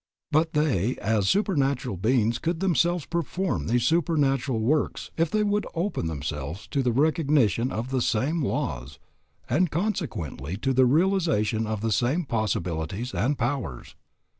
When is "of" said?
7.71-7.91, 11.67-11.81